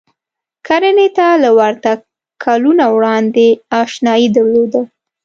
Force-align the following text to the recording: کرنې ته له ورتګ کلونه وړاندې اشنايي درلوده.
کرنې 0.67 1.07
ته 1.17 1.27
له 1.43 1.49
ورتګ 1.59 1.99
کلونه 2.43 2.85
وړاندې 2.95 3.47
اشنايي 3.81 4.27
درلوده. 4.37 4.81